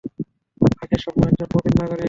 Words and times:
রাকেশ 0.71 0.99
শর্মা, 1.03 1.25
একজন 1.27 1.47
প্রবীণ 1.51 1.73
নাগরিক। 1.79 1.99